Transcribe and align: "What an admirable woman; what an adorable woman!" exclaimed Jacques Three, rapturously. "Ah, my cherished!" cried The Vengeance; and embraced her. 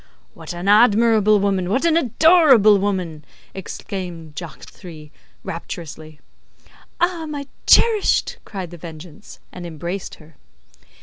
"What 0.33 0.51
an 0.55 0.67
admirable 0.67 1.39
woman; 1.39 1.69
what 1.69 1.85
an 1.85 1.95
adorable 1.95 2.79
woman!" 2.79 3.23
exclaimed 3.53 4.33
Jacques 4.35 4.63
Three, 4.71 5.11
rapturously. 5.43 6.19
"Ah, 6.99 7.27
my 7.29 7.45
cherished!" 7.67 8.39
cried 8.43 8.71
The 8.71 8.77
Vengeance; 8.77 9.37
and 9.51 9.63
embraced 9.63 10.15
her. 10.15 10.37